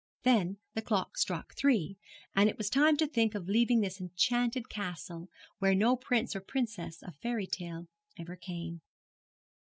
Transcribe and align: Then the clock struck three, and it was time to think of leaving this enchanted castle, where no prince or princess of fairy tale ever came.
Then 0.23 0.57
the 0.73 0.81
clock 0.81 1.15
struck 1.15 1.53
three, 1.53 1.97
and 2.35 2.49
it 2.49 2.57
was 2.57 2.71
time 2.71 2.97
to 2.97 3.05
think 3.05 3.35
of 3.35 3.47
leaving 3.47 3.81
this 3.81 4.01
enchanted 4.01 4.67
castle, 4.67 5.29
where 5.59 5.75
no 5.75 5.95
prince 5.95 6.35
or 6.35 6.41
princess 6.41 7.03
of 7.03 7.15
fairy 7.17 7.45
tale 7.45 7.87
ever 8.17 8.35
came. 8.35 8.81